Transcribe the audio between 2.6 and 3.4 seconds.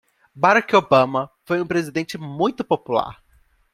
popular.